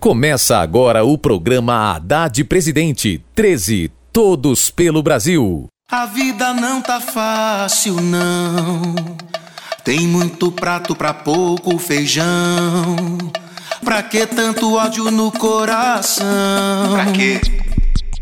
Começa 0.00 0.56
agora 0.56 1.04
o 1.04 1.18
programa 1.18 1.92
Haddad 1.92 2.42
Presidente 2.44 3.22
13, 3.34 3.92
todos 4.10 4.70
pelo 4.70 5.02
Brasil. 5.02 5.66
A 5.92 6.06
vida 6.06 6.54
não 6.54 6.80
tá 6.80 7.02
fácil, 7.02 8.00
não. 8.00 8.94
Tem 9.84 10.08
muito 10.08 10.50
prato 10.50 10.96
pra 10.96 11.12
pouco 11.12 11.76
feijão. 11.76 13.18
Pra 13.84 14.02
que 14.02 14.26
tanto 14.26 14.72
ódio 14.72 15.10
no 15.10 15.30
coração? 15.30 16.24
Pra 16.94 17.12
quê? 17.12 17.38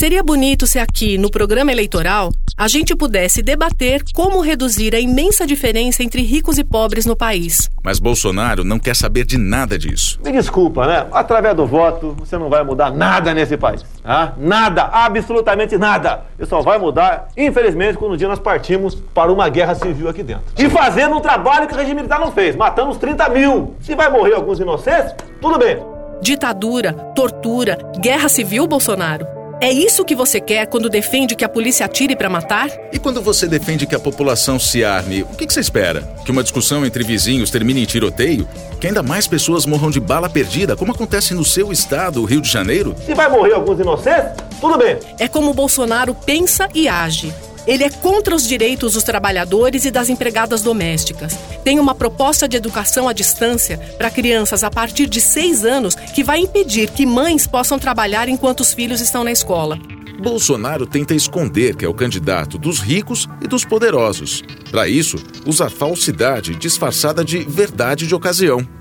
Seria 0.00 0.22
bonito 0.22 0.66
se 0.66 0.78
aqui, 0.78 1.18
no 1.18 1.30
programa 1.30 1.70
eleitoral, 1.70 2.30
a 2.56 2.66
gente 2.68 2.96
pudesse 2.96 3.42
debater 3.42 4.02
como 4.14 4.40
reduzir 4.40 4.94
a 4.94 4.98
imensa 4.98 5.46
diferença 5.46 6.02
entre 6.02 6.22
ricos 6.22 6.56
e 6.58 6.64
pobres 6.64 7.04
no 7.04 7.14
país. 7.14 7.68
Mas 7.84 7.98
Bolsonaro 7.98 8.64
não 8.64 8.78
quer 8.78 8.96
saber 8.96 9.26
de 9.26 9.36
nada 9.36 9.78
disso. 9.78 10.18
Me 10.24 10.32
desculpa, 10.32 10.86
né? 10.86 11.06
Através 11.12 11.54
do 11.54 11.66
voto, 11.66 12.16
você 12.18 12.38
não 12.38 12.48
vai 12.48 12.64
mudar 12.64 12.90
nada 12.90 13.34
nesse 13.34 13.58
país. 13.58 13.84
Ah? 14.02 14.32
Nada, 14.38 14.84
absolutamente 14.84 15.76
nada. 15.76 16.22
E 16.38 16.46
só 16.46 16.62
vai 16.62 16.78
mudar, 16.78 17.28
infelizmente, 17.36 17.98
quando 17.98 18.14
um 18.14 18.16
dia 18.16 18.26
nós 18.26 18.38
partimos 18.38 18.94
para 18.94 19.30
uma 19.30 19.50
guerra 19.50 19.74
civil 19.74 20.08
aqui 20.08 20.22
dentro. 20.22 20.44
E 20.56 20.70
fazendo 20.70 21.14
um 21.14 21.20
trabalho 21.20 21.68
que 21.68 21.74
o 21.74 21.76
regime 21.76 21.96
militar 21.96 22.18
não 22.18 22.32
fez, 22.32 22.56
matando 22.56 22.88
os 22.88 22.96
30 22.96 23.28
mil. 23.28 23.74
Se 23.82 23.94
vai 23.94 24.10
morrer 24.10 24.32
alguns 24.32 24.60
inocentes, 24.60 25.14
tudo 25.42 25.58
bem. 25.58 25.76
Ditadura, 26.22 26.94
tortura, 27.14 27.76
guerra 28.00 28.30
civil, 28.30 28.66
Bolsonaro? 28.66 29.39
É 29.62 29.70
isso 29.70 30.06
que 30.06 30.14
você 30.14 30.40
quer 30.40 30.66
quando 30.66 30.88
defende 30.88 31.36
que 31.36 31.44
a 31.44 31.48
polícia 31.48 31.84
atire 31.84 32.16
para 32.16 32.30
matar? 32.30 32.70
E 32.90 32.98
quando 32.98 33.20
você 33.20 33.46
defende 33.46 33.86
que 33.86 33.94
a 33.94 34.00
população 34.00 34.58
se 34.58 34.82
arme, 34.82 35.20
o 35.22 35.36
que, 35.36 35.46
que 35.46 35.52
você 35.52 35.60
espera? 35.60 36.00
Que 36.24 36.30
uma 36.30 36.42
discussão 36.42 36.86
entre 36.86 37.04
vizinhos 37.04 37.50
termine 37.50 37.82
em 37.82 37.84
tiroteio? 37.84 38.48
Que 38.80 38.86
ainda 38.86 39.02
mais 39.02 39.26
pessoas 39.26 39.66
morram 39.66 39.90
de 39.90 40.00
bala 40.00 40.30
perdida, 40.30 40.74
como 40.74 40.92
acontece 40.92 41.34
no 41.34 41.44
seu 41.44 41.70
estado, 41.70 42.24
Rio 42.24 42.40
de 42.40 42.48
Janeiro? 42.48 42.96
Se 43.04 43.12
vai 43.12 43.28
morrer 43.28 43.52
alguns 43.52 43.78
inocentes, 43.78 44.32
tudo 44.58 44.78
bem. 44.78 44.96
É 45.18 45.28
como 45.28 45.52
Bolsonaro 45.52 46.14
pensa 46.14 46.66
e 46.74 46.88
age. 46.88 47.30
Ele 47.66 47.84
é 47.84 47.90
contra 47.90 48.34
os 48.34 48.48
direitos 48.48 48.94
dos 48.94 49.02
trabalhadores 49.02 49.84
e 49.84 49.90
das 49.90 50.08
empregadas 50.08 50.62
domésticas. 50.62 51.36
Tem 51.64 51.78
uma 51.78 51.94
proposta 51.94 52.48
de 52.48 52.56
educação 52.56 53.08
à 53.08 53.12
distância 53.12 53.78
para 53.98 54.10
crianças 54.10 54.64
a 54.64 54.70
partir 54.70 55.06
de 55.06 55.20
seis 55.20 55.64
anos 55.64 55.94
que 55.94 56.24
vai 56.24 56.40
impedir 56.40 56.90
que 56.90 57.04
mães 57.04 57.46
possam 57.46 57.78
trabalhar 57.78 58.28
enquanto 58.28 58.60
os 58.60 58.72
filhos 58.72 59.00
estão 59.00 59.22
na 59.22 59.32
escola. 59.32 59.78
Bolsonaro 60.20 60.86
tenta 60.86 61.14
esconder 61.14 61.74
que 61.74 61.84
é 61.84 61.88
o 61.88 61.94
candidato 61.94 62.58
dos 62.58 62.78
ricos 62.78 63.26
e 63.40 63.48
dos 63.48 63.64
poderosos. 63.64 64.42
Para 64.70 64.86
isso, 64.86 65.16
usa 65.46 65.70
falsidade 65.70 66.54
disfarçada 66.54 67.24
de 67.24 67.38
verdade 67.38 68.06
de 68.06 68.14
ocasião. 68.14 68.79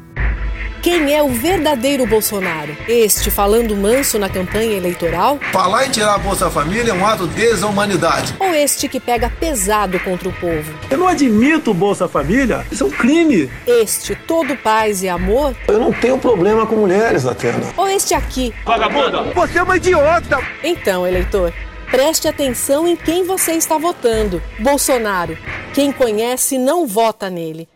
Quem 0.81 1.13
é 1.13 1.21
o 1.21 1.27
verdadeiro 1.27 2.05
Bolsonaro? 2.07 2.75
Este 2.87 3.29
falando 3.29 3.75
manso 3.75 4.17
na 4.17 4.29
campanha 4.29 4.77
eleitoral? 4.77 5.37
Falar 5.51 5.85
em 5.85 5.89
tirar 5.89 6.15
a 6.15 6.17
Bolsa 6.17 6.49
Família 6.49 6.91
é 6.91 6.93
um 6.93 7.05
ato 7.05 7.27
de 7.27 7.35
desumanidade. 7.35 8.33
Ou 8.39 8.53
este 8.55 8.87
que 8.87 8.97
pega 8.97 9.29
pesado 9.29 9.99
contra 9.99 10.29
o 10.29 10.33
povo? 10.33 10.73
Eu 10.89 10.97
não 10.97 11.07
admito 11.09 11.73
Bolsa 11.73 12.07
Família, 12.07 12.65
isso 12.71 12.85
é 12.85 12.87
um 12.87 12.91
crime. 12.91 13.49
Este 13.67 14.15
todo 14.15 14.55
paz 14.55 15.03
e 15.03 15.09
amor? 15.09 15.53
Eu 15.67 15.79
não 15.79 15.91
tenho 15.91 16.17
problema 16.17 16.65
com 16.65 16.77
mulheres, 16.77 17.25
Atena. 17.25 17.73
Ou 17.75 17.87
este 17.89 18.13
aqui? 18.13 18.53
Vagabunda! 18.65 19.23
Você 19.33 19.59
é 19.59 19.63
uma 19.63 19.75
idiota! 19.75 20.39
Então, 20.63 21.05
eleitor, 21.05 21.53
preste 21.91 22.25
atenção 22.25 22.87
em 22.87 22.95
quem 22.95 23.25
você 23.25 23.51
está 23.51 23.77
votando. 23.77 24.41
Bolsonaro. 24.59 25.37
Quem 25.73 25.91
conhece 25.91 26.57
não 26.57 26.87
vota 26.87 27.29
nele. 27.29 27.67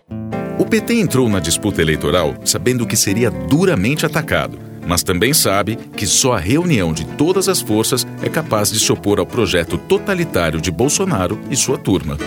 O 0.63 0.65
PT 0.65 0.93
entrou 0.93 1.27
na 1.27 1.41
disputa 1.41 1.81
eleitoral 1.81 2.35
sabendo 2.45 2.87
que 2.87 2.95
seria 2.95 3.29
duramente 3.29 4.05
atacado, 4.05 4.57
mas 4.87 5.03
também 5.03 5.33
sabe 5.33 5.75
que 5.75 6.07
só 6.07 6.35
a 6.35 6.39
reunião 6.39 6.93
de 6.93 7.03
todas 7.03 7.49
as 7.49 7.59
forças 7.59 8.07
é 8.21 8.29
capaz 8.29 8.71
de 8.71 8.79
se 8.79 8.89
opor 8.89 9.19
ao 9.19 9.25
projeto 9.25 9.77
totalitário 9.77 10.61
de 10.61 10.71
Bolsonaro 10.71 11.37
e 11.51 11.55
sua 11.57 11.77
turma. 11.77 12.17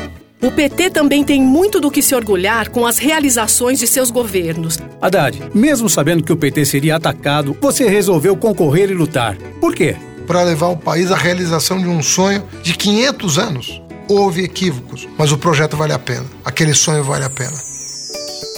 O 0.43 0.53
PT 0.53 0.91
também 0.91 1.25
tem 1.25 1.41
muito 1.41 1.81
do 1.81 1.91
que 1.91 2.03
se 2.03 2.15
orgulhar 2.15 2.69
com 2.69 2.87
as 2.87 2.99
realizações 2.99 3.79
de 3.79 3.87
seus 3.87 4.11
governos. 4.11 4.79
Haddad, 5.01 5.43
mesmo 5.55 5.89
sabendo 5.89 6.23
que 6.23 6.33
o 6.33 6.37
PT 6.37 6.67
seria 6.67 6.97
atacado, 6.97 7.57
você 7.59 7.89
resolveu 7.89 8.37
concorrer 8.37 8.91
e 8.91 8.95
lutar. 8.95 9.35
Por 9.63 9.75
quê? 9.75 9.97
Para 10.27 10.43
levar 10.43 10.69
o 10.69 10.77
país 10.77 11.11
à 11.11 11.17
realização 11.17 11.79
de 11.81 11.89
um 11.89 12.03
sonho 12.03 12.45
de 12.63 12.75
500 12.75 13.39
anos. 13.39 13.83
Houve 14.11 14.45
equívocos, 14.45 15.09
mas 15.17 15.33
o 15.33 15.39
projeto 15.39 15.75
vale 15.75 15.95
a 15.95 15.99
pena. 15.99 16.27
Aquele 16.45 16.75
sonho 16.75 17.03
vale 17.03 17.25
a 17.25 17.31
pena. 17.31 17.76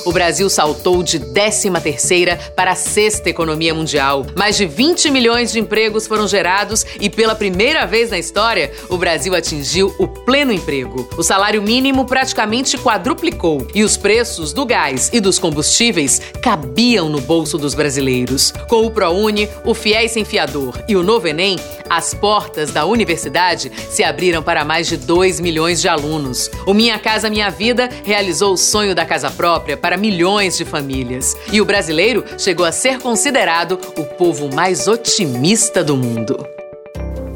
O 0.09 0.13
Brasil 0.13 0.49
saltou 0.49 1.03
de 1.03 1.21
13ª 1.21 2.39
para 2.57 2.71
a 2.71 2.75
sexta 2.75 3.29
economia 3.29 3.75
mundial. 3.75 4.25
Mais 4.35 4.57
de 4.57 4.65
20 4.65 5.11
milhões 5.11 5.53
de 5.53 5.61
empregos 5.61 6.07
foram 6.07 6.27
gerados 6.27 6.87
e 6.99 7.11
pela 7.11 7.35
primeira 7.35 7.85
vez 7.85 8.09
na 8.09 8.19
história, 8.19 8.73
o 8.89 8.97
Brasil 8.97 9.35
atingiu 9.35 9.95
o 9.99 10.09
pleno 10.09 10.51
emprego. 10.51 11.07
O 11.19 11.23
salário 11.23 11.61
mínimo 11.61 12.07
praticamente 12.07 12.79
quadruplicou 12.79 13.69
e 13.75 13.85
os 13.85 13.99
preços 13.99 14.55
do 14.55 14.65
gás 14.65 15.11
e 15.13 15.21
dos 15.21 15.39
combustíveis 15.39 16.23
cabiam 16.43 17.11
no 17.11 17.21
bolso 17.21 17.59
dos 17.59 17.75
brasileiros. 17.75 18.51
Com 18.67 18.87
o 18.87 18.91
ProUni, 18.91 19.47
o 19.63 19.75
Fiéis 19.75 20.13
Sem 20.13 20.25
Fiador 20.25 20.83
e 20.89 20.97
o 20.97 21.03
Novo 21.03 21.29
Enem, 21.29 21.59
as 21.91 22.15
portas 22.15 22.71
da 22.71 22.87
universidade 22.87 23.71
se 23.91 24.03
abriram 24.03 24.43
para 24.43 24.65
mais 24.65 24.87
de 24.87 24.97
2 24.97 25.39
milhões 25.39 25.83
de 25.83 25.89
alunos. 25.89 26.51
O 26.67 26.73
Minha 26.73 26.99
Casa 26.99 27.29
Minha 27.29 27.51
Vida 27.51 27.91
realizou 28.05 28.55
o 28.55 28.59
sonho 28.59 28.95
da 28.95 29.05
casa 29.05 29.31
própria 29.31 29.77
para 29.77 29.98
milhões 29.99 30.57
de 30.57 30.65
famílias. 30.65 31.37
E 31.53 31.61
o 31.61 31.65
brasileiro 31.65 32.25
chegou 32.39 32.65
a 32.65 32.73
ser 32.73 32.99
considerado 32.99 33.79
o 33.97 34.05
povo 34.05 34.55
mais 34.55 34.89
otimista 34.89 35.83
do 35.85 35.97
mundo. 35.97 36.39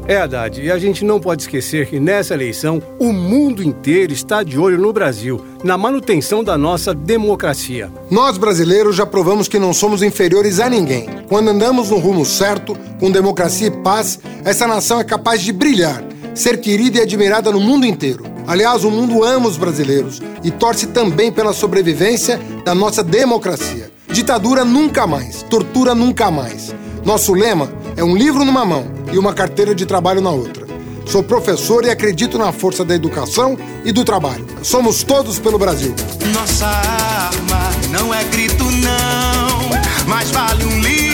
É, 0.05 0.17
Haddad, 0.17 0.61
e 0.61 0.69
a 0.69 0.77
gente 0.77 1.05
não 1.05 1.17
pode 1.17 1.43
esquecer 1.43 1.87
que 1.87 1.97
nessa 1.97 2.33
eleição 2.33 2.81
o 2.99 3.13
mundo 3.13 3.63
inteiro 3.63 4.11
está 4.11 4.43
de 4.43 4.59
olho 4.59 4.77
no 4.77 4.91
Brasil, 4.91 5.41
na 5.63 5.77
manutenção 5.77 6.43
da 6.43 6.57
nossa 6.57 6.93
democracia. 6.93 7.89
Nós 8.11 8.37
brasileiros 8.37 8.97
já 8.97 9.05
provamos 9.05 9.47
que 9.47 9.57
não 9.57 9.71
somos 9.71 10.03
inferiores 10.03 10.59
a 10.59 10.69
ninguém. 10.69 11.07
Quando 11.29 11.49
andamos 11.49 11.89
no 11.89 11.99
rumo 11.99 12.25
certo, 12.25 12.77
com 12.99 13.09
democracia 13.09 13.67
e 13.67 13.71
paz, 13.71 14.19
essa 14.43 14.67
nação 14.67 14.99
é 14.99 15.05
capaz 15.05 15.41
de 15.41 15.53
brilhar, 15.53 16.03
ser 16.35 16.59
querida 16.59 16.97
e 16.97 17.01
admirada 17.01 17.49
no 17.49 17.61
mundo 17.61 17.85
inteiro. 17.85 18.32
Aliás, 18.47 18.83
o 18.83 18.91
mundo 18.91 19.23
ama 19.23 19.47
os 19.47 19.57
brasileiros 19.57 20.21
e 20.43 20.51
torce 20.51 20.87
também 20.87 21.31
pela 21.31 21.53
sobrevivência 21.53 22.39
da 22.63 22.75
nossa 22.75 23.03
democracia. 23.03 23.91
Ditadura 24.11 24.65
nunca 24.65 25.07
mais, 25.07 25.43
tortura 25.43 25.95
nunca 25.95 26.29
mais. 26.29 26.73
Nosso 27.05 27.33
lema 27.33 27.71
é 27.95 28.03
um 28.03 28.15
livro 28.15 28.43
numa 28.45 28.65
mão 28.65 28.85
e 29.11 29.17
uma 29.17 29.33
carteira 29.33 29.73
de 29.73 29.85
trabalho 29.85 30.21
na 30.21 30.29
outra. 30.31 30.67
Sou 31.05 31.23
professor 31.23 31.83
e 31.85 31.89
acredito 31.89 32.37
na 32.37 32.51
força 32.51 32.85
da 32.85 32.95
educação 32.95 33.57
e 33.83 33.91
do 33.91 34.05
trabalho. 34.05 34.45
Somos 34.61 35.03
todos 35.03 35.39
pelo 35.39 35.57
Brasil. 35.57 35.93
Nossa 36.33 36.65
arma 36.65 37.71
não 37.91 38.13
é 38.13 38.23
grito, 38.25 38.63
não, 38.63 39.69
mas 40.07 40.31
vale 40.31 40.65
um 40.65 40.79
livro 40.79 41.12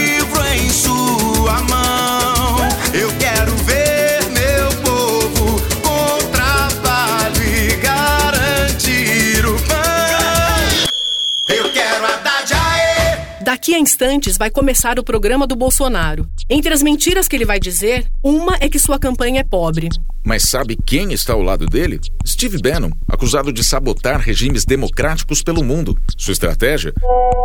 Daqui 13.49 13.73
a 13.73 13.79
instantes 13.79 14.37
vai 14.37 14.51
começar 14.51 14.99
o 14.99 15.03
programa 15.03 15.47
do 15.47 15.55
Bolsonaro. 15.55 16.29
Entre 16.47 16.71
as 16.71 16.83
mentiras 16.83 17.27
que 17.27 17.35
ele 17.35 17.45
vai 17.45 17.59
dizer, 17.59 18.05
uma 18.23 18.55
é 18.59 18.69
que 18.69 18.77
sua 18.77 18.99
campanha 18.99 19.39
é 19.39 19.43
pobre. 19.43 19.89
Mas 20.23 20.43
sabe 20.43 20.77
quem 20.85 21.13
está 21.13 21.33
ao 21.33 21.41
lado 21.41 21.65
dele? 21.65 21.99
Steve 22.23 22.59
Bannon, 22.61 22.91
acusado 23.07 23.51
de 23.51 23.63
sabotar 23.63 24.19
regimes 24.19 24.65
democráticos 24.65 25.41
pelo 25.41 25.63
mundo. 25.63 25.97
Sua 26.15 26.31
estratégia? 26.31 26.93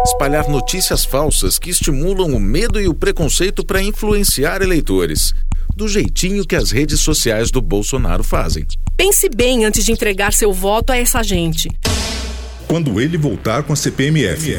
Espalhar 0.04 0.46
notícias 0.46 1.06
falsas 1.06 1.58
que 1.58 1.70
estimulam 1.70 2.36
o 2.36 2.38
medo 2.38 2.78
e 2.78 2.86
o 2.86 2.92
preconceito 2.92 3.64
para 3.64 3.82
influenciar 3.82 4.60
eleitores. 4.60 5.32
Do 5.74 5.88
jeitinho 5.88 6.46
que 6.46 6.54
as 6.54 6.70
redes 6.70 7.00
sociais 7.00 7.50
do 7.50 7.62
Bolsonaro 7.62 8.22
fazem. 8.22 8.66
Pense 8.94 9.26
bem 9.30 9.64
antes 9.64 9.82
de 9.86 9.92
entregar 9.92 10.34
seu 10.34 10.52
voto 10.52 10.92
a 10.92 10.98
essa 10.98 11.22
gente. 11.22 11.70
Quando 12.68 13.00
ele 13.00 13.16
voltar 13.16 13.62
com 13.62 13.72
a 13.72 13.76
CPMF. 13.76 14.58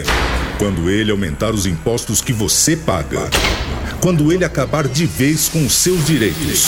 Quando 0.57 0.89
ele 0.89 1.11
aumentar 1.11 1.53
os 1.53 1.65
impostos 1.65 2.21
que 2.21 2.31
você 2.31 2.77
paga. 2.77 3.29
Quando 3.99 4.31
ele 4.31 4.45
acabar 4.45 4.87
de 4.87 5.05
vez 5.05 5.49
com 5.49 5.65
os 5.65 5.73
seus 5.73 6.05
direitos. 6.05 6.67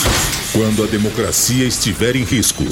Quando 0.51 0.83
a 0.83 0.87
democracia 0.87 1.65
estiver 1.65 2.17
em 2.17 2.23
risco. 2.23 2.65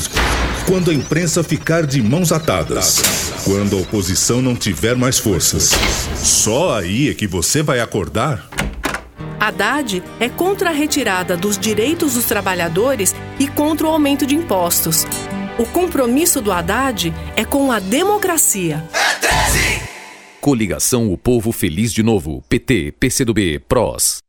Quando 0.67 0.91
a 0.91 0.93
imprensa 0.93 1.41
ficar 1.41 1.85
de 1.85 2.01
mãos 2.01 2.33
atadas. 2.33 3.01
Quando 3.45 3.77
a 3.77 3.79
oposição 3.79 4.41
não 4.41 4.57
tiver 4.57 4.95
mais 4.95 5.17
forças. 5.17 5.71
Só 6.17 6.77
aí 6.77 7.09
é 7.09 7.13
que 7.13 7.27
você 7.27 7.63
vai 7.63 7.79
acordar. 7.79 8.49
Haddad 9.39 10.03
é 10.19 10.27
contra 10.27 10.71
a 10.71 10.73
retirada 10.73 11.37
dos 11.37 11.57
direitos 11.57 12.15
dos 12.15 12.25
trabalhadores 12.25 13.15
e 13.39 13.47
contra 13.47 13.87
o 13.87 13.89
aumento 13.89 14.25
de 14.25 14.35
impostos. 14.35 15.05
O 15.57 15.65
compromisso 15.65 16.41
do 16.41 16.51
Haddad 16.51 17.13
é 17.37 17.45
com 17.45 17.71
a 17.71 17.79
democracia. 17.79 18.83
13! 20.45 20.55
Coligação 20.55 21.11
O 21.11 21.17
Povo 21.17 21.51
Feliz 21.51 21.91
de 21.91 22.03
Novo. 22.03 22.43
PT, 22.47 22.93
PCdoB, 22.99 23.57
PROS. 23.67 24.23